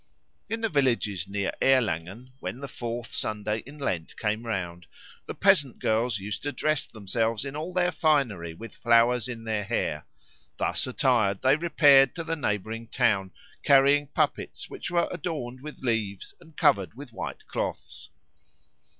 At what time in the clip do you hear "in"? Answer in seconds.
0.49-0.61, 3.67-3.77, 7.45-7.55, 9.27-9.43